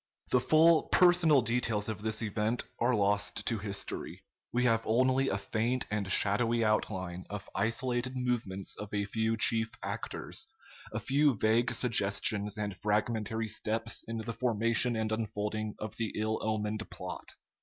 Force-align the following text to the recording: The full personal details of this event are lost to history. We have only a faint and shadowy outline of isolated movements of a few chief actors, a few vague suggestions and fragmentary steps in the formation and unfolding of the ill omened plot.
The 0.31 0.41
full 0.41 0.89
personal 0.91 1.43
details 1.43 1.87
of 1.87 2.01
this 2.01 2.23
event 2.23 2.63
are 2.79 2.95
lost 2.95 3.45
to 3.45 3.59
history. 3.59 4.23
We 4.51 4.65
have 4.65 4.81
only 4.83 5.29
a 5.29 5.37
faint 5.37 5.85
and 5.91 6.11
shadowy 6.11 6.65
outline 6.65 7.25
of 7.29 7.47
isolated 7.53 8.15
movements 8.17 8.75
of 8.77 8.91
a 8.95 9.05
few 9.05 9.37
chief 9.37 9.71
actors, 9.83 10.47
a 10.91 10.99
few 10.99 11.35
vague 11.35 11.75
suggestions 11.75 12.57
and 12.57 12.75
fragmentary 12.75 13.47
steps 13.47 14.03
in 14.07 14.17
the 14.17 14.33
formation 14.33 14.95
and 14.95 15.11
unfolding 15.11 15.75
of 15.77 15.97
the 15.97 16.11
ill 16.15 16.39
omened 16.41 16.89
plot. 16.89 17.35